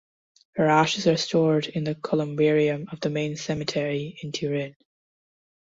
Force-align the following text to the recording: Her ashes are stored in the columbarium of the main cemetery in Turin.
Her 0.55 0.65
ashes 0.65 1.05
are 1.05 1.15
stored 1.15 1.67
in 1.67 1.83
the 1.83 1.93
columbarium 1.93 2.87
of 2.91 3.01
the 3.01 3.11
main 3.11 3.35
cemetery 3.35 4.17
in 4.23 4.31
Turin. 4.31 4.75